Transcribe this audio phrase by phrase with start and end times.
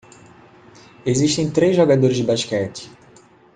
[1.05, 2.89] Existem três jogadores de basquete